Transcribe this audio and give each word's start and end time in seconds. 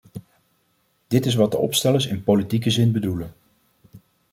Dit 1.07 1.25
is 1.25 1.35
wat 1.35 1.51
de 1.51 1.57
opstellers 1.57 2.07
in 2.07 2.23
politieke 2.23 2.69
zin 2.69 2.91
bedoelen. 2.91 3.33